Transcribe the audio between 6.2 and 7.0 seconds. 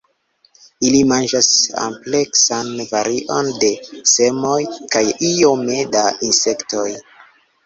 insektoj.